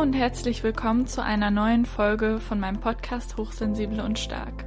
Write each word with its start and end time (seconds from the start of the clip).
und 0.00 0.14
herzlich 0.14 0.62
willkommen 0.62 1.06
zu 1.06 1.22
einer 1.22 1.50
neuen 1.50 1.84
Folge 1.84 2.40
von 2.40 2.58
meinem 2.58 2.80
Podcast 2.80 3.36
Hochsensible 3.36 4.02
und 4.02 4.18
Stark. 4.18 4.64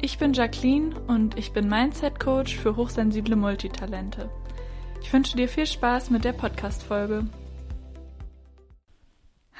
Ich 0.00 0.18
bin 0.18 0.32
Jacqueline 0.32 0.98
und 1.02 1.38
ich 1.38 1.52
bin 1.52 1.68
Mindset 1.68 2.18
Coach 2.18 2.56
für 2.56 2.74
hochsensible 2.74 3.36
Multitalente. 3.36 4.28
Ich 5.00 5.12
wünsche 5.12 5.36
dir 5.36 5.48
viel 5.48 5.64
Spaß 5.64 6.10
mit 6.10 6.24
der 6.24 6.32
Podcast-Folge. 6.32 7.28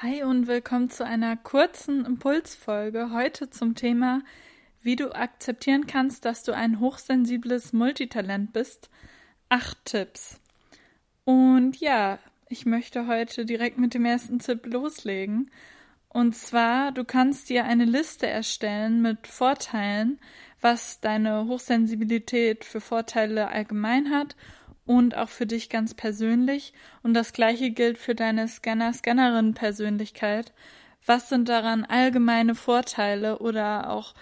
Hi 0.03 0.25
und 0.25 0.49
willkommen 0.49 0.91
zu 0.91 1.07
einer 1.07 1.37
kurzen 1.37 2.05
Impulsfolge 2.05 3.13
heute 3.13 3.51
zum 3.51 3.77
Thema, 3.77 4.23
wie 4.83 4.97
du 4.97 5.15
akzeptieren 5.15 5.87
kannst, 5.87 6.25
dass 6.25 6.43
du 6.43 6.51
ein 6.51 6.81
hochsensibles 6.81 7.73
Multitalent 7.73 8.53
bist. 8.53 8.91
Acht 9.49 9.79
Tipps. 9.85 10.41
Und 11.25 11.77
ja, 11.77 12.19
ich 12.51 12.67
möchte 12.67 13.07
heute 13.07 13.45
direkt 13.45 13.79
mit 13.79 13.95
dem 13.95 14.05
ersten 14.05 14.39
Tipp 14.39 14.67
loslegen. 14.67 15.51
Und 16.09 16.35
zwar, 16.35 16.93
du 16.93 17.05
kannst 17.05 17.51
dir 17.51 17.65
eine 17.65 17.85
Liste 17.85 18.27
erstellen 18.27 19.03
mit 19.03 19.27
Vorteilen, 19.27 20.19
was 20.61 21.01
deine 21.01 21.47
Hochsensibilität 21.47 22.65
für 22.65 22.81
Vorteile 22.81 23.49
allgemein 23.49 24.11
hat 24.11 24.37
und 24.87 25.17
auch 25.17 25.29
für 25.29 25.47
dich 25.47 25.69
ganz 25.69 25.95
persönlich. 25.95 26.73
Und 27.03 27.15
das 27.15 27.33
gleiche 27.33 27.71
gilt 27.71 27.99
für 27.99 28.15
deine 28.15 28.49
Scanner-Scannerin-Persönlichkeit. 28.49 30.53
Was 31.05 31.29
sind 31.29 31.49
daran 31.49 31.85
allgemeine 31.85 32.55
Vorteile 32.55 33.39
oder 33.39 33.91
auch 33.91 34.15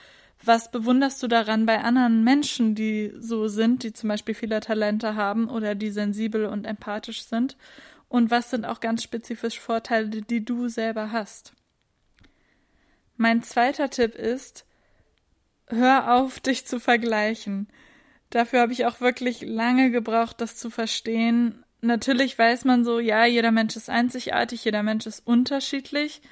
was 0.44 0.70
bewunderst 0.70 1.22
du 1.22 1.28
daran 1.28 1.66
bei 1.66 1.82
anderen 1.82 2.22
Menschen, 2.22 2.74
die 2.74 3.12
so 3.18 3.48
sind, 3.48 3.82
die 3.82 3.92
zum 3.92 4.08
Beispiel 4.08 4.34
viele 4.34 4.60
Talente 4.60 5.14
haben 5.14 5.48
oder 5.48 5.74
die 5.74 5.90
sensibel 5.90 6.46
und 6.46 6.66
empathisch 6.66 7.24
sind? 7.24 7.56
Und 8.08 8.30
was 8.30 8.50
sind 8.50 8.64
auch 8.64 8.80
ganz 8.80 9.02
spezifisch 9.02 9.60
Vorteile, 9.60 10.22
die 10.22 10.44
du 10.44 10.68
selber 10.68 11.12
hast. 11.12 11.52
Mein 13.16 13.42
zweiter 13.42 13.90
Tipp 13.90 14.14
ist, 14.14 14.66
hör 15.68 16.12
auf, 16.14 16.40
dich 16.46 16.66
zu 16.66 16.78
vergleichen. 16.78 17.68
Dafür 18.30 18.60
habe 18.60 18.72
ich 18.72 18.86
auch 18.86 19.00
wirklich 19.00 19.42
lange 19.42 19.90
gebraucht, 19.90 20.40
das 20.40 20.56
zu 20.56 20.70
verstehen. 20.70 21.64
Natürlich 21.80 22.38
weiß 22.38 22.64
man 22.64 22.84
so, 22.84 22.98
ja, 22.98 23.24
jeder 23.24 23.52
Mensch 23.52 23.76
ist 23.76 23.88
einzigartig, 23.88 24.64
jeder 24.64 24.82
Mensch 24.82 25.06
ist 25.06 25.26
unterschiedlich. 25.26 26.22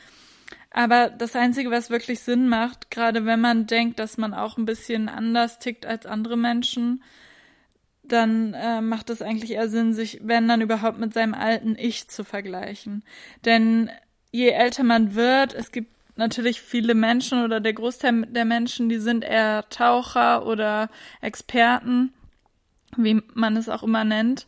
Aber 0.70 1.08
das 1.08 1.36
Einzige, 1.36 1.70
was 1.70 1.90
wirklich 1.90 2.20
Sinn 2.20 2.48
macht, 2.48 2.90
gerade 2.90 3.24
wenn 3.26 3.40
man 3.40 3.66
denkt, 3.66 4.00
dass 4.00 4.16
man 4.16 4.34
auch 4.34 4.58
ein 4.58 4.64
bisschen 4.64 5.08
anders 5.08 5.60
tickt 5.60 5.86
als 5.86 6.04
andere 6.04 6.36
Menschen, 6.36 7.02
dann 8.08 8.54
äh, 8.54 8.80
macht 8.80 9.10
es 9.10 9.22
eigentlich 9.22 9.52
eher 9.52 9.68
Sinn, 9.68 9.94
sich, 9.94 10.20
wenn 10.22 10.48
dann 10.48 10.60
überhaupt, 10.60 10.98
mit 10.98 11.14
seinem 11.14 11.34
alten 11.34 11.76
Ich 11.78 12.08
zu 12.08 12.24
vergleichen. 12.24 13.02
Denn 13.44 13.90
je 14.30 14.50
älter 14.50 14.84
man 14.84 15.14
wird, 15.14 15.54
es 15.54 15.72
gibt 15.72 15.90
natürlich 16.16 16.60
viele 16.60 16.94
Menschen 16.94 17.42
oder 17.44 17.60
der 17.60 17.72
Großteil 17.72 18.26
der 18.26 18.44
Menschen, 18.44 18.88
die 18.88 18.98
sind 18.98 19.24
eher 19.24 19.68
Taucher 19.68 20.46
oder 20.46 20.90
Experten, 21.20 22.12
wie 22.96 23.22
man 23.34 23.56
es 23.56 23.68
auch 23.68 23.82
immer 23.82 24.04
nennt. 24.04 24.46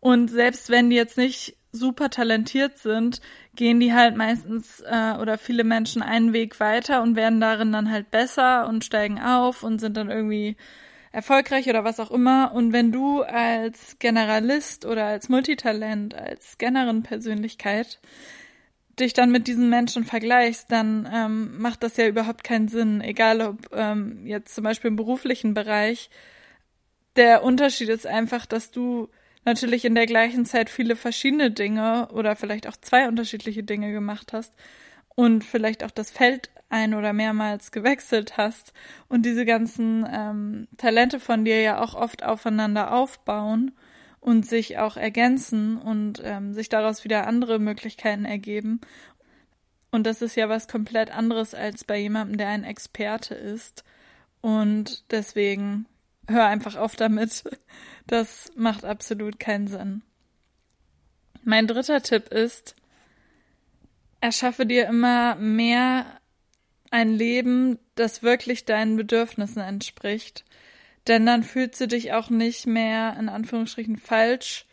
Und 0.00 0.28
selbst 0.28 0.68
wenn 0.68 0.90
die 0.90 0.96
jetzt 0.96 1.16
nicht 1.16 1.56
super 1.72 2.10
talentiert 2.10 2.78
sind, 2.78 3.20
gehen 3.54 3.80
die 3.80 3.92
halt 3.92 4.16
meistens 4.16 4.80
äh, 4.80 5.14
oder 5.20 5.38
viele 5.38 5.64
Menschen 5.64 6.02
einen 6.02 6.32
Weg 6.32 6.60
weiter 6.60 7.02
und 7.02 7.16
werden 7.16 7.40
darin 7.40 7.72
dann 7.72 7.90
halt 7.90 8.10
besser 8.10 8.68
und 8.68 8.84
steigen 8.84 9.20
auf 9.20 9.62
und 9.62 9.80
sind 9.80 9.96
dann 9.96 10.10
irgendwie 10.10 10.56
erfolgreich 11.16 11.66
oder 11.70 11.82
was 11.82 11.98
auch 11.98 12.10
immer. 12.10 12.52
Und 12.52 12.74
wenn 12.74 12.92
du 12.92 13.22
als 13.22 13.98
Generalist 13.98 14.84
oder 14.84 15.06
als 15.06 15.30
Multitalent, 15.30 16.14
als 16.14 16.52
Scannerin-Persönlichkeit 16.52 18.00
dich 19.00 19.14
dann 19.14 19.30
mit 19.30 19.46
diesen 19.46 19.70
Menschen 19.70 20.04
vergleichst, 20.04 20.70
dann 20.70 21.08
ähm, 21.10 21.58
macht 21.58 21.82
das 21.82 21.96
ja 21.96 22.06
überhaupt 22.06 22.44
keinen 22.44 22.68
Sinn. 22.68 23.00
Egal 23.00 23.40
ob 23.40 23.70
ähm, 23.72 24.26
jetzt 24.26 24.54
zum 24.54 24.64
Beispiel 24.64 24.88
im 24.88 24.96
beruflichen 24.96 25.54
Bereich. 25.54 26.10
Der 27.16 27.42
Unterschied 27.42 27.88
ist 27.88 28.06
einfach, 28.06 28.44
dass 28.44 28.70
du 28.70 29.08
natürlich 29.46 29.86
in 29.86 29.94
der 29.94 30.04
gleichen 30.04 30.44
Zeit 30.44 30.68
viele 30.68 30.96
verschiedene 30.96 31.50
Dinge 31.50 32.08
oder 32.12 32.36
vielleicht 32.36 32.66
auch 32.66 32.76
zwei 32.76 33.08
unterschiedliche 33.08 33.62
Dinge 33.62 33.90
gemacht 33.90 34.34
hast 34.34 34.52
und 35.14 35.44
vielleicht 35.44 35.82
auch 35.82 35.90
das 35.90 36.10
Feld 36.10 36.50
ein 36.68 36.94
oder 36.94 37.12
mehrmals 37.12 37.70
gewechselt 37.70 38.36
hast 38.36 38.72
und 39.08 39.24
diese 39.24 39.44
ganzen 39.44 40.06
ähm, 40.10 40.68
Talente 40.76 41.20
von 41.20 41.44
dir 41.44 41.60
ja 41.60 41.80
auch 41.80 41.94
oft 41.94 42.24
aufeinander 42.24 42.92
aufbauen 42.92 43.72
und 44.20 44.44
sich 44.44 44.78
auch 44.78 44.96
ergänzen 44.96 45.78
und 45.78 46.20
ähm, 46.24 46.52
sich 46.52 46.68
daraus 46.68 47.04
wieder 47.04 47.26
andere 47.26 47.58
Möglichkeiten 47.58 48.24
ergeben. 48.24 48.80
Und 49.92 50.04
das 50.04 50.20
ist 50.20 50.34
ja 50.34 50.48
was 50.48 50.66
komplett 50.66 51.10
anderes 51.10 51.54
als 51.54 51.84
bei 51.84 51.98
jemandem, 51.98 52.36
der 52.36 52.48
ein 52.48 52.64
Experte 52.64 53.34
ist. 53.34 53.84
Und 54.40 55.10
deswegen 55.12 55.86
hör 56.28 56.46
einfach 56.46 56.76
auf 56.76 56.96
damit. 56.96 57.44
Das 58.08 58.52
macht 58.54 58.84
absolut 58.84 59.40
keinen 59.40 59.66
Sinn. 59.66 60.02
Mein 61.42 61.66
dritter 61.66 62.02
Tipp 62.02 62.28
ist, 62.28 62.76
erschaffe 64.20 64.64
dir 64.64 64.86
immer 64.86 65.34
mehr 65.34 66.06
ein 66.96 67.10
Leben, 67.10 67.78
das 67.94 68.22
wirklich 68.22 68.64
deinen 68.64 68.96
Bedürfnissen 68.96 69.60
entspricht. 69.60 70.46
Denn 71.06 71.26
dann 71.26 71.42
fühlst 71.42 71.78
du 71.78 71.86
dich 71.86 72.14
auch 72.14 72.30
nicht 72.30 72.66
mehr 72.66 73.18
in 73.20 73.28
Anführungsstrichen 73.28 73.98
falsch, 73.98 74.64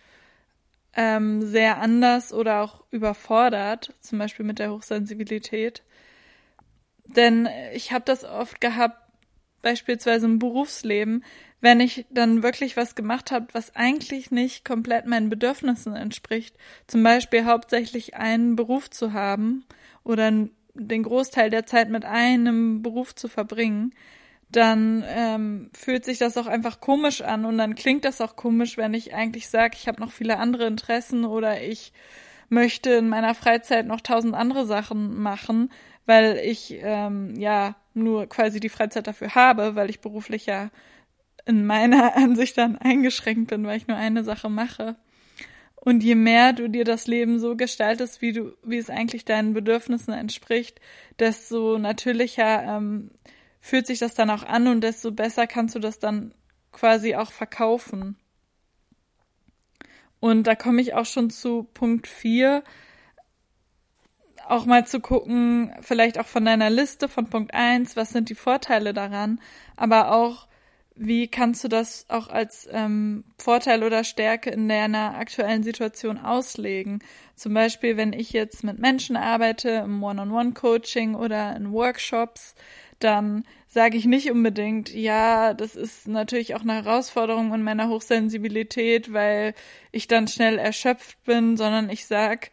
ähm, 0.95 1.45
sehr 1.45 1.81
anders 1.81 2.31
oder 2.33 2.61
auch 2.61 2.85
überfordert, 2.91 3.93
zum 3.99 4.19
Beispiel 4.19 4.45
mit 4.45 4.57
der 4.57 4.71
Hochsensibilität. 4.71 5.83
Denn 7.03 7.49
ich 7.73 7.91
habe 7.91 8.05
das 8.05 8.23
oft 8.23 8.61
gehabt, 8.61 9.01
beispielsweise 9.61 10.25
im 10.25 10.39
Berufsleben, 10.39 11.25
wenn 11.59 11.81
ich 11.81 12.05
dann 12.09 12.41
wirklich 12.41 12.77
was 12.77 12.95
gemacht 12.95 13.31
habe, 13.31 13.47
was 13.51 13.75
eigentlich 13.75 14.31
nicht 14.31 14.63
komplett 14.63 15.07
meinen 15.07 15.29
Bedürfnissen 15.29 15.93
entspricht, 15.93 16.55
zum 16.87 17.03
Beispiel 17.03 17.43
hauptsächlich 17.43 18.15
einen 18.15 18.55
Beruf 18.55 18.89
zu 18.89 19.11
haben 19.11 19.65
oder 20.05 20.31
den 20.73 21.03
Großteil 21.03 21.49
der 21.49 21.65
Zeit 21.65 21.89
mit 21.89 22.05
einem 22.05 22.81
Beruf 22.81 23.15
zu 23.15 23.27
verbringen, 23.27 23.93
dann 24.49 25.03
ähm, 25.07 25.69
fühlt 25.73 26.05
sich 26.05 26.19
das 26.19 26.37
auch 26.37 26.47
einfach 26.47 26.79
komisch 26.79 27.21
an 27.21 27.45
und 27.45 27.57
dann 27.57 27.75
klingt 27.75 28.05
das 28.05 28.21
auch 28.21 28.35
komisch, 28.35 28.77
wenn 28.77 28.93
ich 28.93 29.13
eigentlich 29.13 29.49
sage, 29.49 29.75
ich 29.75 29.87
habe 29.87 29.99
noch 30.01 30.11
viele 30.11 30.37
andere 30.37 30.67
Interessen 30.67 31.25
oder 31.25 31.61
ich 31.61 31.91
möchte 32.49 32.91
in 32.91 33.09
meiner 33.09 33.35
Freizeit 33.35 33.87
noch 33.87 34.01
tausend 34.01 34.35
andere 34.35 34.65
Sachen 34.65 35.19
machen, 35.19 35.71
weil 36.05 36.37
ich 36.43 36.75
ähm, 36.81 37.35
ja 37.35 37.75
nur 37.93 38.27
quasi 38.27 38.59
die 38.59 38.69
Freizeit 38.69 39.07
dafür 39.07 39.35
habe, 39.35 39.75
weil 39.75 39.89
ich 39.89 40.01
beruflich 40.01 40.45
ja 40.45 40.69
in 41.45 41.65
meiner 41.65 42.15
Ansicht 42.15 42.57
dann 42.57 42.77
eingeschränkt 42.77 43.49
bin, 43.49 43.65
weil 43.65 43.77
ich 43.77 43.87
nur 43.87 43.97
eine 43.97 44.23
Sache 44.23 44.49
mache. 44.49 44.95
Und 45.85 46.01
je 46.01 46.15
mehr 46.15 46.53
du 46.53 46.69
dir 46.69 46.85
das 46.85 47.07
Leben 47.07 47.39
so 47.39 47.57
gestaltest, 47.57 48.21
wie 48.21 48.31
du, 48.31 48.55
wie 48.63 48.77
es 48.77 48.89
eigentlich 48.89 49.25
deinen 49.25 49.53
Bedürfnissen 49.53 50.13
entspricht, 50.13 50.79
desto 51.19 51.77
natürlicher 51.77 52.63
ähm, 52.63 53.11
fühlt 53.59 53.85
sich 53.85 53.99
das 53.99 54.13
dann 54.13 54.29
auch 54.29 54.43
an 54.43 54.67
und 54.67 54.79
desto 54.79 55.11
besser 55.11 55.45
kannst 55.45 55.75
du 55.75 55.79
das 55.79 55.99
dann 55.99 56.33
quasi 56.71 57.15
auch 57.15 57.33
verkaufen. 57.33 58.15
Und 60.21 60.47
da 60.47 60.55
komme 60.55 60.81
ich 60.81 60.93
auch 60.93 61.05
schon 61.05 61.29
zu 61.29 61.63
Punkt 61.73 62.07
4, 62.07 62.63
auch 64.47 64.65
mal 64.65 64.87
zu 64.87 65.01
gucken, 65.01 65.73
vielleicht 65.81 66.17
auch 66.17 66.27
von 66.27 66.45
deiner 66.45 66.69
Liste 66.69 67.09
von 67.09 67.29
Punkt 67.29 67.53
1, 67.53 67.97
was 67.97 68.11
sind 68.11 68.29
die 68.29 68.35
Vorteile 68.35 68.93
daran, 68.93 69.41
aber 69.75 70.13
auch 70.13 70.47
wie 70.95 71.27
kannst 71.27 71.63
du 71.63 71.67
das 71.67 72.05
auch 72.09 72.29
als 72.29 72.67
ähm, 72.71 73.23
Vorteil 73.37 73.83
oder 73.83 74.03
Stärke 74.03 74.51
in 74.51 74.69
deiner 74.69 75.15
aktuellen 75.17 75.63
Situation 75.63 76.17
auslegen? 76.17 76.99
Zum 77.35 77.53
Beispiel, 77.53 77.97
wenn 77.97 78.13
ich 78.13 78.31
jetzt 78.31 78.63
mit 78.63 78.79
Menschen 78.79 79.15
arbeite, 79.15 79.69
im 79.69 80.03
One-on-One-Coaching 80.03 81.15
oder 81.15 81.55
in 81.55 81.71
Workshops, 81.71 82.55
dann 82.99 83.43
sage 83.67 83.97
ich 83.97 84.05
nicht 84.05 84.29
unbedingt, 84.29 84.93
ja, 84.93 85.53
das 85.53 85.75
ist 85.75 86.07
natürlich 86.07 86.53
auch 86.55 86.61
eine 86.61 86.83
Herausforderung 86.83 87.53
in 87.53 87.63
meiner 87.63 87.89
Hochsensibilität, 87.89 89.11
weil 89.11 89.55
ich 89.91 90.07
dann 90.07 90.27
schnell 90.27 90.59
erschöpft 90.59 91.23
bin, 91.23 91.57
sondern 91.57 91.89
ich 91.89 92.05
sag, 92.05 92.51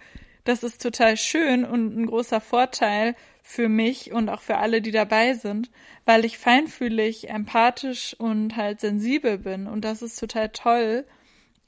das 0.51 0.63
ist 0.63 0.83
total 0.83 1.17
schön 1.17 1.65
und 1.65 1.97
ein 1.97 2.07
großer 2.07 2.41
Vorteil, 2.41 3.15
für 3.51 3.69
mich 3.69 4.13
und 4.13 4.29
auch 4.29 4.43
für 4.43 4.59
alle, 4.59 4.81
die 4.81 4.93
dabei 4.93 5.35
sind, 5.35 5.71
weil 6.05 6.25
ich 6.25 6.39
feinfühlig, 6.39 7.29
empathisch 7.29 8.15
und 8.19 8.57
halt 8.57 8.81
sensibel 8.81 9.39
bin. 9.39 9.67
Und 9.67 9.85
das 9.85 10.03
ist 10.03 10.21
total 10.21 10.51
toll 10.51 11.05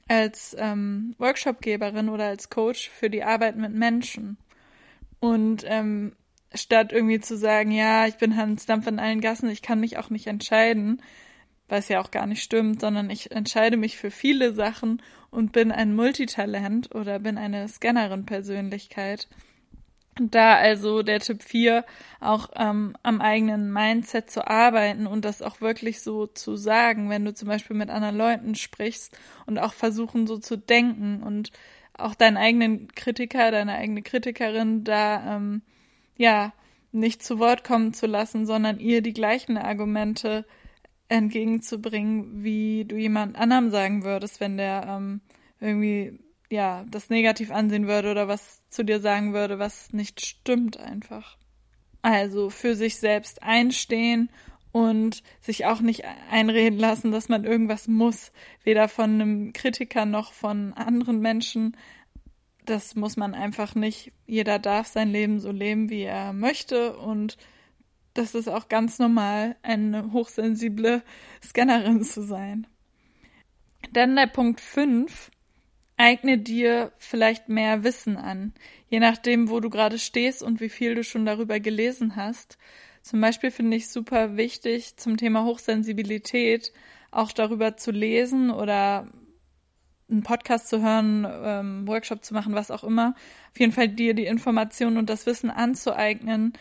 als 0.07 0.55
ähm, 0.59 1.13
Workshopgeberin 1.17 2.09
oder 2.09 2.27
als 2.27 2.49
Coach 2.49 2.89
für 2.89 3.09
die 3.09 3.23
Arbeit 3.23 3.57
mit 3.57 3.73
Menschen. 3.73 4.37
Und 5.19 5.65
ähm, 5.67 6.13
statt 6.53 6.93
irgendwie 6.93 7.19
zu 7.19 7.37
sagen, 7.37 7.71
ja, 7.71 8.07
ich 8.07 8.15
bin 8.15 8.37
Hans 8.37 8.65
Dampf 8.65 8.87
in 8.87 8.99
allen 8.99 9.21
Gassen, 9.21 9.49
ich 9.49 9.61
kann 9.61 9.79
mich 9.79 9.97
auch 9.97 10.09
nicht 10.09 10.27
entscheiden, 10.27 11.01
was 11.73 11.89
ja 11.89 11.99
auch 11.99 12.11
gar 12.11 12.27
nicht 12.27 12.43
stimmt, 12.43 12.79
sondern 12.79 13.09
ich 13.09 13.31
entscheide 13.31 13.75
mich 13.75 13.97
für 13.97 14.11
viele 14.11 14.53
Sachen 14.53 15.01
und 15.31 15.51
bin 15.51 15.71
ein 15.71 15.95
Multitalent 15.95 16.93
oder 16.93 17.19
bin 17.19 17.37
eine 17.37 17.67
Scannerin-Persönlichkeit. 17.67 19.27
Da 20.21 20.55
also 20.55 21.01
der 21.01 21.19
Tipp 21.19 21.41
4 21.41 21.83
auch 22.19 22.49
ähm, 22.55 22.95
am 23.01 23.19
eigenen 23.19 23.73
Mindset 23.73 24.29
zu 24.29 24.47
arbeiten 24.47 25.07
und 25.07 25.25
das 25.25 25.41
auch 25.41 25.59
wirklich 25.59 26.01
so 26.01 26.27
zu 26.27 26.55
sagen, 26.55 27.09
wenn 27.09 27.25
du 27.25 27.33
zum 27.33 27.47
Beispiel 27.47 27.75
mit 27.75 27.89
anderen 27.89 28.15
Leuten 28.15 28.53
sprichst 28.53 29.17
und 29.47 29.57
auch 29.57 29.73
versuchen 29.73 30.27
so 30.27 30.37
zu 30.37 30.55
denken 30.55 31.23
und 31.23 31.51
auch 31.97 32.13
deinen 32.13 32.37
eigenen 32.37 32.89
Kritiker, 32.89 33.49
deine 33.49 33.73
eigene 33.73 34.03
Kritikerin 34.03 34.83
da 34.83 35.37
ähm, 35.37 35.63
ja 36.17 36.53
nicht 36.91 37.23
zu 37.23 37.39
Wort 37.39 37.63
kommen 37.63 37.95
zu 37.95 38.05
lassen, 38.05 38.45
sondern 38.45 38.79
ihr 38.79 39.01
die 39.01 39.13
gleichen 39.13 39.57
Argumente 39.57 40.45
entgegenzubringen, 41.09 42.43
wie 42.43 42.85
du 42.85 42.95
jemand 42.95 43.35
anderem 43.35 43.69
sagen 43.69 44.03
würdest, 44.03 44.39
wenn 44.39 44.57
der 44.57 44.85
ähm, 44.87 45.21
irgendwie 45.59 46.19
ja 46.49 46.85
das 46.89 47.09
negativ 47.09 47.51
ansehen 47.51 47.87
würde 47.87 48.11
oder 48.11 48.27
was 48.27 48.67
zu 48.69 48.83
dir 48.83 48.99
sagen 48.99 49.33
würde, 49.33 49.59
was 49.59 49.93
nicht 49.93 50.25
stimmt 50.25 50.77
einfach. 50.77 51.37
Also 52.01 52.49
für 52.49 52.75
sich 52.75 52.97
selbst 52.97 53.43
einstehen 53.43 54.29
und 54.71 55.23
sich 55.39 55.65
auch 55.65 55.81
nicht 55.81 56.03
einreden 56.31 56.79
lassen, 56.79 57.11
dass 57.11 57.29
man 57.29 57.45
irgendwas 57.45 57.87
muss, 57.87 58.31
weder 58.63 58.89
von 58.89 59.21
einem 59.21 59.53
Kritiker 59.53 60.05
noch 60.05 60.33
von 60.33 60.73
anderen 60.73 61.19
Menschen. 61.19 61.77
Das 62.65 62.95
muss 62.95 63.15
man 63.15 63.35
einfach 63.35 63.75
nicht. 63.75 64.11
Jeder 64.25 64.57
darf 64.59 64.87
sein 64.87 65.11
Leben 65.11 65.39
so 65.39 65.51
leben, 65.51 65.89
wie 65.89 66.01
er 66.01 66.33
möchte 66.33 66.97
und 66.97 67.37
das 68.13 68.35
ist 68.35 68.47
auch 68.47 68.69
ganz 68.69 68.99
normal, 68.99 69.55
eine 69.63 70.11
hochsensible 70.11 71.03
Scannerin 71.43 72.03
zu 72.03 72.21
sein. 72.21 72.67
Dann 73.91 74.15
der 74.15 74.27
Punkt 74.27 74.61
5 74.61 75.31
eigne 75.97 76.37
dir 76.37 76.91
vielleicht 76.97 77.49
mehr 77.49 77.83
Wissen 77.83 78.17
an, 78.17 78.53
je 78.89 78.99
nachdem, 78.99 79.49
wo 79.49 79.59
du 79.59 79.69
gerade 79.69 79.99
stehst 79.99 80.41
und 80.41 80.59
wie 80.59 80.69
viel 80.69 80.95
du 80.95 81.03
schon 81.03 81.25
darüber 81.25 81.59
gelesen 81.59 82.15
hast. 82.15 82.57
Zum 83.01 83.21
Beispiel 83.21 83.51
finde 83.51 83.77
ich 83.77 83.89
super 83.89 84.37
wichtig 84.37 84.97
zum 84.97 85.17
Thema 85.17 85.43
Hochsensibilität 85.43 86.71
auch 87.11 87.31
darüber 87.31 87.77
zu 87.77 87.91
lesen 87.91 88.49
oder 88.49 89.07
einen 90.09 90.23
Podcast 90.23 90.67
zu 90.67 90.81
hören, 90.81 91.27
ähm, 91.29 91.87
Workshop 91.87 92.23
zu 92.23 92.33
machen, 92.33 92.55
was 92.55 92.71
auch 92.71 92.83
immer. 92.83 93.15
Auf 93.51 93.59
jeden 93.59 93.71
Fall 93.71 93.87
dir 93.87 94.13
die 94.13 94.25
Informationen 94.25 94.97
und 94.97 95.09
das 95.09 95.25
Wissen 95.25 95.49
anzueignen, 95.49 96.53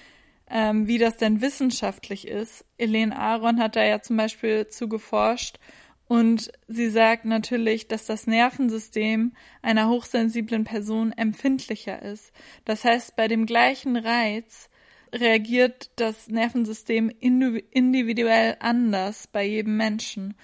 ähm, 0.53 0.87
wie 0.87 0.99
das 0.99 1.17
denn 1.17 1.41
wissenschaftlich 1.41 2.29
ist. 2.29 2.65
Elaine 2.77 3.17
Aaron 3.19 3.59
hat 3.59 3.75
da 3.75 3.83
ja 3.83 4.03
zum 4.03 4.19
Beispiel 4.19 4.69
zu 4.69 4.89
geforscht 4.89 5.59
und 6.07 6.53
sie 6.69 6.91
sagt 6.91 7.25
natürlich, 7.25 7.89
dass 7.89 8.05
das 8.05 8.27
Nervensystem 8.27 9.33
einer 9.63 9.89
hochsensiblen 9.89 10.65
Person 10.65 11.13
empfindlicher 11.13 12.03
ist. 12.03 12.33
Das 12.67 12.85
heißt, 12.85 13.17
bei 13.17 13.29
dem 13.29 13.47
gleichen 13.47 13.97
Reiz 13.97 14.69
reagiert 15.15 15.91
das 15.97 16.29
Nervensystem 16.29 17.11
individuell 17.19 18.57
anders 18.61 19.27
bei 19.27 19.45
jedem 19.45 19.79
Menschen. 19.79 20.35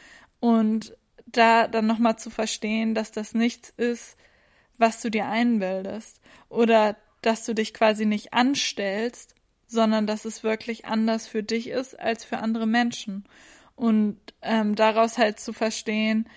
Und 0.41 0.97
da 1.27 1.69
dann 1.69 1.87
nochmal 1.87 2.19
zu 2.19 2.31
verstehen, 2.31 2.95
dass 2.95 3.13
das 3.13 3.35
nichts 3.35 3.71
ist, 3.77 4.17
was 4.79 5.03
du 5.03 5.11
dir 5.11 5.27
einbildest 5.27 6.21
oder 6.49 6.97
dass 7.21 7.45
du 7.45 7.55
dich 7.55 7.75
quasi 7.75 8.07
nicht 8.07 8.33
anstellst, 8.33 9.35
sondern 9.69 10.07
dass 10.07 10.25
es 10.25 10.43
wirklich 10.43 10.87
anders 10.87 11.29
für 11.29 11.43
dich 11.43 11.69
ist 11.69 11.99
als 11.99 12.25
für 12.25 12.39
andere 12.39 12.67
Menschen 12.67 13.25
und 13.77 14.19
ähm, 14.43 14.75
daraus 14.75 15.19
halt 15.19 15.39
zu 15.39 15.53
verstehen, 15.53 16.29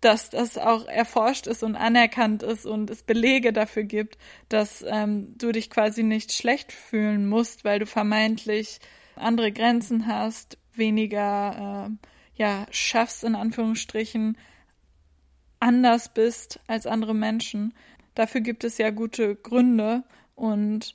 dass 0.00 0.30
das 0.30 0.58
auch 0.58 0.86
erforscht 0.86 1.46
ist 1.46 1.62
und 1.62 1.74
anerkannt 1.74 2.42
ist 2.42 2.66
und 2.66 2.90
es 2.90 3.02
Belege 3.02 3.52
dafür 3.52 3.82
gibt, 3.82 4.18
dass 4.48 4.84
ähm, 4.86 5.34
du 5.38 5.50
dich 5.50 5.70
quasi 5.70 6.02
nicht 6.02 6.32
schlecht 6.32 6.70
fühlen 6.70 7.26
musst, 7.28 7.64
weil 7.64 7.80
du 7.80 7.86
vermeintlich 7.86 8.78
andere 9.16 9.50
Grenzen 9.50 10.06
hast, 10.06 10.58
weniger 10.74 11.88
äh, 11.90 12.08
ja 12.34 12.66
schaffst 12.70 13.24
in 13.24 13.34
Anführungsstrichen, 13.34 14.36
anders 15.58 16.12
bist 16.12 16.60
als 16.66 16.86
andere 16.86 17.14
Menschen. 17.14 17.74
Dafür 18.14 18.42
gibt 18.42 18.62
es 18.62 18.76
ja 18.78 18.90
gute 18.90 19.34
Gründe 19.34 20.04
und 20.34 20.94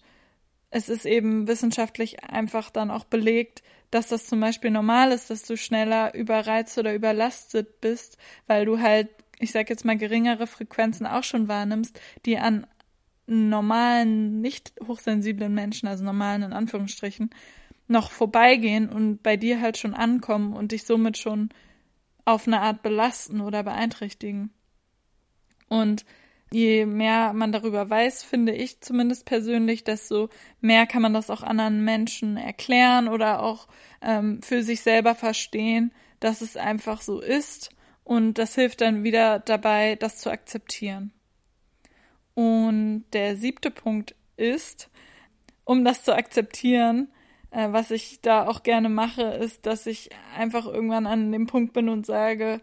es 0.72 0.90
ist 0.90 1.06
eben 1.06 1.48
wissenschaftlich 1.48 2.24
einfach 2.24 2.70
dann 2.70 2.90
auch 2.92 3.04
belegt, 3.04 3.62
dass 3.92 4.08
das 4.08 4.26
zum 4.26 4.40
Beispiel 4.40 4.72
normal 4.72 5.12
ist, 5.12 5.30
dass 5.30 5.44
du 5.44 5.58
schneller 5.58 6.16
überreizt 6.16 6.78
oder 6.78 6.96
überlastet 6.96 7.82
bist, 7.82 8.18
weil 8.48 8.66
du 8.66 8.80
halt, 8.80 9.10
ich 9.38 9.52
sag 9.52 9.70
jetzt 9.70 9.84
mal, 9.84 9.98
geringere 9.98 10.48
Frequenzen 10.48 11.06
auch 11.06 11.24
schon 11.24 11.50
wahrnimmst, 11.50 12.00
die 12.26 12.38
an 12.38 12.66
normalen, 13.28 14.40
nicht 14.40 14.74
hochsensiblen 14.86 15.54
Menschen, 15.54 15.88
also 15.88 16.06
normalen 16.06 16.44
in 16.44 16.54
Anführungsstrichen, 16.54 17.30
noch 17.88 18.10
vorbeigehen 18.10 18.90
und 18.90 19.22
bei 19.22 19.36
dir 19.36 19.60
halt 19.60 19.78
schon 19.78 19.94
ankommen 19.94 20.54
und 20.54 20.72
dich 20.72 20.86
somit 20.86 21.18
schon 21.18 21.50
auf 22.24 22.48
eine 22.48 22.62
Art 22.62 22.82
belasten 22.82 23.42
oder 23.42 23.64
beeinträchtigen. 23.64 24.52
Und 25.68 26.06
je 26.52 26.86
mehr 26.86 27.34
man 27.34 27.52
darüber 27.52 27.90
weiß, 27.90 28.24
finde 28.24 28.54
ich 28.54 28.82
zumindest 28.82 29.26
persönlich, 29.26 29.84
desto 29.84 30.30
mehr 30.60 30.86
kann 30.86 31.02
man 31.02 31.14
das 31.14 31.30
auch 31.30 31.44
anderen 31.44 31.84
Menschen 31.84 32.38
erklären 32.38 33.08
oder 33.08 33.42
auch 33.42 33.68
ähm, 34.02 34.42
für 34.42 34.62
sich 34.64 34.82
selber 34.82 35.16
verstehen, 35.16 35.92
dass 36.20 36.42
es 36.42 36.58
einfach 36.58 37.02
so 37.02 37.22
ist. 37.22 37.72
Und 38.04 38.38
das 38.38 38.56
hilft 38.56 38.82
dann 38.82 39.04
wieder 39.04 39.40
dabei, 39.40 39.96
das 39.96 40.18
zu 40.18 40.30
akzeptieren. 40.30 41.14
Und 42.34 43.06
der 43.14 43.38
siebte 43.38 43.72
Punkt 43.72 44.16
ist, 44.36 44.90
um 45.64 45.86
das 45.86 46.04
zu 46.04 46.16
akzeptieren, 46.16 47.10
äh, 47.52 47.72
was 47.72 47.92
ich 47.92 48.22
da 48.22 48.48
auch 48.48 48.64
gerne 48.64 48.90
mache, 48.90 49.24
ist, 49.24 49.66
dass 49.66 49.86
ich 49.86 50.10
einfach 50.36 50.66
irgendwann 50.66 51.08
an 51.08 51.32
dem 51.32 51.48
Punkt 51.48 51.74
bin 51.74 51.88
und 51.88 52.06
sage, 52.06 52.62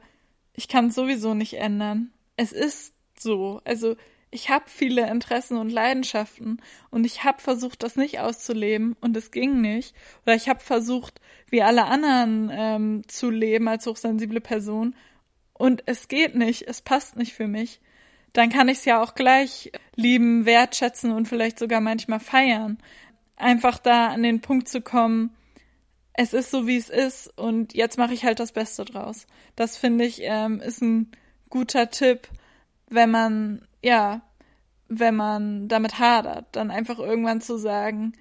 ich 0.54 0.68
kann 0.68 0.88
es 0.88 0.94
sowieso 0.94 1.34
nicht 1.34 1.54
ändern. 1.54 2.12
Es 2.36 2.52
ist 2.52 2.94
so. 3.20 3.60
Also 3.64 3.96
ich 4.30 4.50
habe 4.50 4.64
viele 4.68 5.08
Interessen 5.08 5.56
und 5.56 5.70
Leidenschaften 5.70 6.60
und 6.90 7.06
ich 7.06 7.24
habe 7.24 7.40
versucht, 7.40 7.82
das 7.82 7.96
nicht 7.96 8.20
auszuleben 8.20 8.94
und 9.00 9.16
es 9.16 9.30
ging 9.30 9.60
nicht. 9.60 9.94
Oder 10.24 10.34
ich 10.34 10.48
habe 10.48 10.60
versucht, 10.60 11.20
wie 11.48 11.62
alle 11.62 11.86
anderen 11.86 12.50
ähm, 12.52 13.02
zu 13.08 13.30
leben 13.30 13.68
als 13.68 13.86
hochsensible 13.86 14.40
Person 14.40 14.94
und 15.54 15.82
es 15.86 16.08
geht 16.08 16.34
nicht, 16.34 16.68
es 16.68 16.82
passt 16.82 17.16
nicht 17.16 17.32
für 17.32 17.48
mich. 17.48 17.80
Dann 18.34 18.50
kann 18.50 18.68
ich 18.68 18.78
es 18.78 18.84
ja 18.84 19.02
auch 19.02 19.14
gleich 19.14 19.72
lieben, 19.96 20.44
wertschätzen 20.44 21.10
und 21.10 21.26
vielleicht 21.26 21.58
sogar 21.58 21.80
manchmal 21.80 22.20
feiern. 22.20 22.78
Einfach 23.36 23.78
da 23.78 24.08
an 24.08 24.22
den 24.22 24.40
Punkt 24.40 24.68
zu 24.68 24.82
kommen, 24.82 25.34
es 26.12 26.32
ist 26.32 26.50
so, 26.50 26.66
wie 26.66 26.76
es 26.76 26.90
ist 26.90 27.28
und 27.38 27.74
jetzt 27.74 27.96
mache 27.96 28.12
ich 28.12 28.24
halt 28.24 28.40
das 28.40 28.52
Beste 28.52 28.84
draus. 28.84 29.26
Das 29.56 29.76
finde 29.76 30.04
ich 30.04 30.20
ähm, 30.22 30.60
ist 30.60 30.82
ein 30.82 31.12
guter 31.48 31.90
Tipp 31.90 32.28
wenn 32.90 33.10
man, 33.10 33.66
ja, 33.82 34.22
wenn 34.88 35.16
man 35.16 35.68
damit 35.68 35.98
hadert, 35.98 36.46
dann 36.52 36.70
einfach 36.70 36.98
irgendwann 36.98 37.40
zu 37.40 37.58
sagen, 37.58 38.14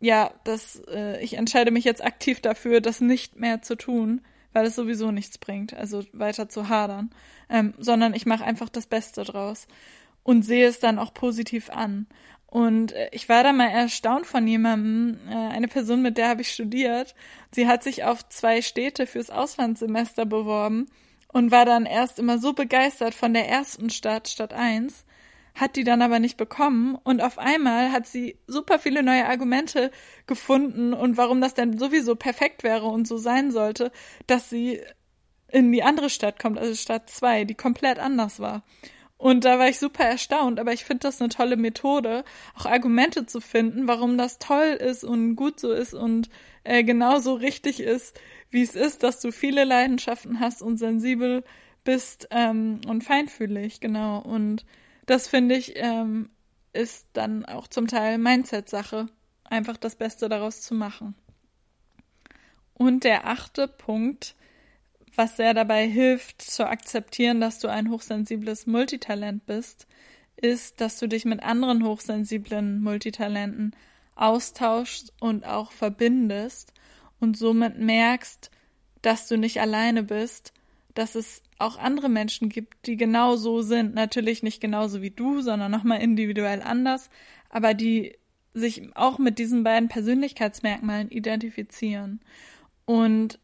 ja, 0.00 0.32
das, 0.44 0.82
äh, 0.88 1.22
ich 1.22 1.34
entscheide 1.34 1.70
mich 1.70 1.84
jetzt 1.84 2.04
aktiv 2.04 2.40
dafür, 2.40 2.80
das 2.80 3.00
nicht 3.00 3.36
mehr 3.36 3.62
zu 3.62 3.76
tun, 3.76 4.20
weil 4.52 4.66
es 4.66 4.74
sowieso 4.74 5.10
nichts 5.10 5.38
bringt, 5.38 5.74
also 5.74 6.04
weiter 6.12 6.48
zu 6.48 6.68
hadern, 6.68 7.10
ähm, 7.48 7.74
sondern 7.78 8.14
ich 8.14 8.26
mache 8.26 8.44
einfach 8.44 8.68
das 8.68 8.86
Beste 8.86 9.24
draus 9.24 9.66
und 10.22 10.44
sehe 10.44 10.66
es 10.66 10.80
dann 10.80 10.98
auch 10.98 11.14
positiv 11.14 11.70
an. 11.70 12.06
Und 12.46 12.92
äh, 12.92 13.08
ich 13.12 13.28
war 13.28 13.44
da 13.44 13.52
mal 13.52 13.68
erstaunt 13.68 14.26
von 14.26 14.46
jemandem, 14.46 15.18
äh, 15.28 15.34
eine 15.34 15.68
Person, 15.68 16.02
mit 16.02 16.18
der 16.18 16.28
habe 16.28 16.42
ich 16.42 16.52
studiert. 16.52 17.14
Sie 17.50 17.66
hat 17.66 17.82
sich 17.82 18.04
auf 18.04 18.28
zwei 18.28 18.60
Städte 18.60 19.06
fürs 19.06 19.30
Auslandssemester 19.30 20.26
beworben 20.26 20.88
und 21.32 21.50
war 21.50 21.64
dann 21.64 21.86
erst 21.86 22.18
immer 22.18 22.38
so 22.38 22.52
begeistert 22.52 23.14
von 23.14 23.34
der 23.34 23.48
ersten 23.48 23.90
Stadt, 23.90 24.28
Stadt 24.28 24.52
1, 24.52 25.04
hat 25.54 25.76
die 25.76 25.84
dann 25.84 26.02
aber 26.02 26.18
nicht 26.18 26.36
bekommen 26.36 26.96
und 27.04 27.20
auf 27.20 27.38
einmal 27.38 27.92
hat 27.92 28.06
sie 28.06 28.38
super 28.46 28.78
viele 28.78 29.02
neue 29.02 29.26
Argumente 29.26 29.90
gefunden 30.26 30.94
und 30.94 31.16
warum 31.16 31.40
das 31.40 31.54
denn 31.54 31.78
sowieso 31.78 32.16
perfekt 32.16 32.62
wäre 32.62 32.86
und 32.86 33.06
so 33.06 33.18
sein 33.18 33.50
sollte, 33.50 33.92
dass 34.26 34.48
sie 34.48 34.80
in 35.48 35.70
die 35.70 35.82
andere 35.82 36.08
Stadt 36.08 36.38
kommt, 36.38 36.58
also 36.58 36.74
Stadt 36.74 37.10
2, 37.10 37.44
die 37.44 37.54
komplett 37.54 37.98
anders 37.98 38.40
war. 38.40 38.62
Und 39.18 39.44
da 39.44 39.58
war 39.58 39.68
ich 39.68 39.78
super 39.78 40.04
erstaunt, 40.04 40.58
aber 40.58 40.72
ich 40.72 40.84
finde 40.84 41.06
das 41.06 41.20
eine 41.20 41.28
tolle 41.28 41.56
Methode, 41.56 42.24
auch 42.58 42.66
Argumente 42.66 43.24
zu 43.24 43.40
finden, 43.40 43.86
warum 43.86 44.18
das 44.18 44.38
toll 44.38 44.76
ist 44.80 45.04
und 45.04 45.36
gut 45.36 45.60
so 45.60 45.70
ist 45.70 45.94
und 45.94 46.28
äh, 46.64 46.84
genauso 46.84 47.34
richtig 47.34 47.80
ist, 47.80 48.18
wie 48.50 48.62
es 48.62 48.74
ist, 48.74 49.02
dass 49.02 49.20
du 49.20 49.32
viele 49.32 49.64
Leidenschaften 49.64 50.40
hast 50.40 50.62
und 50.62 50.76
sensibel 50.76 51.44
bist 51.84 52.28
ähm, 52.30 52.80
und 52.86 53.02
feinfühlig, 53.02 53.80
genau. 53.80 54.20
Und 54.20 54.64
das 55.06 55.26
finde 55.26 55.56
ich 55.56 55.72
ähm, 55.76 56.30
ist 56.72 57.06
dann 57.12 57.44
auch 57.44 57.68
zum 57.68 57.86
Teil 57.86 58.18
Mindset-Sache, 58.18 59.08
einfach 59.44 59.76
das 59.76 59.96
Beste 59.96 60.28
daraus 60.28 60.62
zu 60.62 60.74
machen. 60.74 61.14
Und 62.74 63.04
der 63.04 63.26
achte 63.26 63.68
Punkt, 63.68 64.34
was 65.14 65.36
sehr 65.36 65.54
dabei 65.54 65.86
hilft, 65.86 66.42
zu 66.42 66.66
akzeptieren, 66.66 67.40
dass 67.40 67.58
du 67.58 67.68
ein 67.68 67.90
hochsensibles 67.90 68.66
Multitalent 68.66 69.44
bist, 69.46 69.86
ist, 70.36 70.80
dass 70.80 70.98
du 70.98 71.06
dich 71.06 71.24
mit 71.24 71.42
anderen 71.42 71.84
hochsensiblen 71.84 72.82
Multitalenten 72.82 73.76
austauschst 74.14 75.12
und 75.20 75.46
auch 75.46 75.72
verbindest 75.72 76.72
und 77.20 77.36
somit 77.36 77.78
merkst, 77.78 78.50
dass 79.00 79.28
du 79.28 79.36
nicht 79.36 79.60
alleine 79.60 80.02
bist, 80.02 80.52
dass 80.94 81.14
es 81.14 81.42
auch 81.58 81.78
andere 81.78 82.08
Menschen 82.08 82.48
gibt, 82.48 82.86
die 82.86 82.96
genau 82.96 83.36
so 83.36 83.62
sind. 83.62 83.94
Natürlich 83.94 84.42
nicht 84.42 84.60
genauso 84.60 85.02
wie 85.02 85.10
du, 85.10 85.40
sondern 85.40 85.70
nochmal 85.70 86.00
individuell 86.00 86.62
anders, 86.62 87.08
aber 87.48 87.74
die 87.74 88.16
sich 88.54 88.94
auch 88.96 89.18
mit 89.18 89.38
diesen 89.38 89.64
beiden 89.64 89.88
Persönlichkeitsmerkmalen 89.88 91.10
identifizieren. 91.10 92.20
Und 92.84 93.38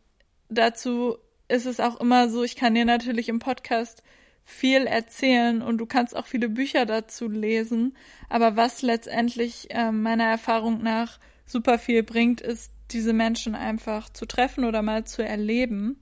dazu 0.49 1.17
ist 1.49 1.67
es 1.67 1.81
auch 1.81 1.99
immer 2.01 2.29
so, 2.29 2.45
ich 2.45 2.57
kann 2.57 2.75
dir 2.75 2.85
natürlich 2.85 3.29
im 3.29 3.39
Podcast 3.39 4.03
viel 4.49 4.87
erzählen 4.87 5.61
und 5.61 5.77
du 5.77 5.85
kannst 5.85 6.17
auch 6.17 6.27
viele 6.27 6.49
Bücher 6.49 6.87
dazu 6.87 7.29
lesen. 7.29 7.95
Aber 8.31 8.57
was 8.57 8.81
letztendlich 8.81 9.69
äh, 9.71 9.93
meiner 9.93 10.25
Erfahrung 10.25 10.83
nach 10.83 11.19
super 11.45 11.79
viel 11.79 12.03
bringt, 12.03 12.41
ist, 12.41 12.73
diese 12.91 13.13
Menschen 13.13 13.55
einfach 13.55 14.09
zu 14.09 14.25
treffen 14.25 14.65
oder 14.65 14.81
mal 14.81 15.05
zu 15.05 15.23
erleben. 15.23 16.01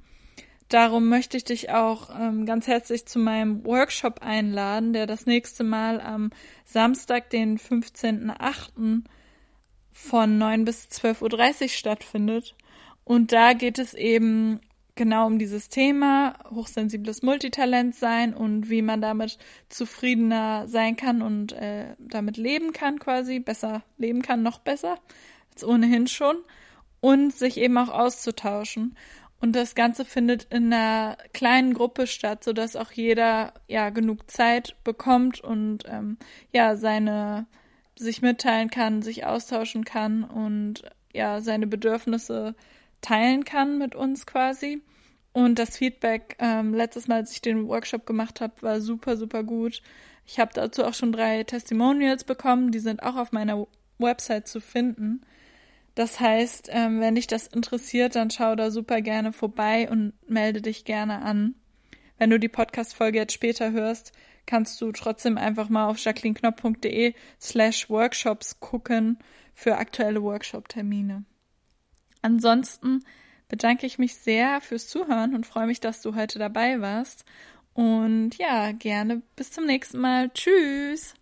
Darum 0.68 1.08
möchte 1.08 1.36
ich 1.36 1.42
dich 1.42 1.70
auch 1.70 2.08
ähm, 2.16 2.46
ganz 2.46 2.68
herzlich 2.68 3.06
zu 3.06 3.18
meinem 3.18 3.64
Workshop 3.64 4.22
einladen, 4.22 4.92
der 4.92 5.08
das 5.08 5.26
nächste 5.26 5.64
Mal 5.64 6.00
am 6.00 6.30
Samstag, 6.64 7.30
den 7.30 7.58
15.08. 7.58 9.02
von 9.92 10.38
9 10.38 10.64
bis 10.64 10.86
12.30 10.86 11.62
Uhr 11.62 11.68
stattfindet. 11.68 12.54
Und 13.02 13.32
da 13.32 13.54
geht 13.54 13.80
es 13.80 13.92
eben 13.92 14.60
genau 14.96 15.26
um 15.26 15.38
dieses 15.38 15.68
Thema, 15.68 16.34
hochsensibles 16.50 17.22
Multitalent 17.22 17.94
sein 17.94 18.34
und 18.34 18.68
wie 18.68 18.82
man 18.82 19.00
damit 19.00 19.38
zufriedener 19.68 20.66
sein 20.66 20.96
kann 20.96 21.22
und 21.22 21.52
äh, 21.52 21.94
damit 21.98 22.36
leben 22.36 22.72
kann 22.72 22.98
quasi, 22.98 23.38
besser 23.38 23.82
leben 23.98 24.22
kann, 24.22 24.42
noch 24.42 24.58
besser 24.58 24.98
als 25.52 25.64
ohnehin 25.64 26.06
schon 26.06 26.36
und 27.00 27.32
sich 27.34 27.58
eben 27.58 27.78
auch 27.78 27.90
auszutauschen. 27.90 28.96
Und 29.40 29.54
das 29.54 29.74
Ganze 29.74 30.04
findet 30.04 30.44
in 30.44 30.72
einer 30.72 31.18
kleinen 31.34 31.74
Gruppe 31.74 32.06
statt, 32.06 32.42
so 32.42 32.52
dass 32.52 32.74
auch 32.74 32.90
jeder 32.90 33.52
ja 33.68 33.90
genug 33.90 34.30
Zeit 34.30 34.76
bekommt 34.82 35.40
und 35.40 35.84
ähm, 35.86 36.16
ja 36.52 36.76
seine 36.76 37.46
sich 37.98 38.22
mitteilen 38.22 38.70
kann, 38.70 39.02
sich 39.02 39.24
austauschen 39.24 39.84
kann 39.84 40.24
und 40.24 40.84
ja 41.12 41.40
seine 41.40 41.66
Bedürfnisse 41.66 42.54
teilen 43.00 43.44
kann 43.44 43.78
mit 43.78 43.94
uns 43.94 44.26
quasi. 44.26 44.82
Und 45.32 45.58
das 45.58 45.76
Feedback 45.76 46.36
ähm, 46.38 46.72
letztes 46.72 47.08
Mal, 47.08 47.16
als 47.16 47.32
ich 47.32 47.42
den 47.42 47.68
Workshop 47.68 48.06
gemacht 48.06 48.40
habe, 48.40 48.54
war 48.62 48.80
super, 48.80 49.16
super 49.16 49.44
gut. 49.44 49.82
Ich 50.24 50.40
habe 50.40 50.50
dazu 50.54 50.84
auch 50.84 50.94
schon 50.94 51.12
drei 51.12 51.44
Testimonials 51.44 52.24
bekommen, 52.24 52.72
die 52.72 52.78
sind 52.78 53.02
auch 53.02 53.16
auf 53.16 53.32
meiner 53.32 53.66
Website 53.98 54.48
zu 54.48 54.60
finden. 54.60 55.20
Das 55.94 56.20
heißt, 56.20 56.68
ähm, 56.72 57.00
wenn 57.00 57.14
dich 57.14 57.26
das 57.26 57.46
interessiert, 57.46 58.16
dann 58.16 58.30
schau 58.30 58.54
da 58.54 58.70
super 58.70 59.00
gerne 59.00 59.32
vorbei 59.32 59.88
und 59.90 60.12
melde 60.28 60.62
dich 60.62 60.84
gerne 60.84 61.22
an. 61.22 61.54
Wenn 62.18 62.30
du 62.30 62.38
die 62.38 62.48
Podcast-Folge 62.48 63.18
jetzt 63.18 63.32
später 63.32 63.72
hörst, 63.72 64.12
kannst 64.46 64.80
du 64.80 64.92
trotzdem 64.92 65.38
einfach 65.38 65.68
mal 65.68 65.88
auf 65.88 65.98
jacquelineknopf.de 65.98 67.14
slash 67.40 67.90
workshops 67.90 68.60
gucken 68.60 69.18
für 69.52 69.76
aktuelle 69.76 70.22
Workshop-Termine. 70.22 71.24
Ansonsten 72.26 73.04
bedanke 73.46 73.86
ich 73.86 73.98
mich 73.98 74.16
sehr 74.16 74.60
fürs 74.60 74.88
Zuhören 74.88 75.32
und 75.36 75.46
freue 75.46 75.68
mich, 75.68 75.78
dass 75.78 76.02
du 76.02 76.16
heute 76.16 76.40
dabei 76.40 76.80
warst. 76.80 77.24
Und 77.72 78.32
ja, 78.36 78.72
gerne 78.72 79.22
bis 79.36 79.52
zum 79.52 79.64
nächsten 79.64 80.00
Mal. 80.00 80.30
Tschüss. 80.30 81.14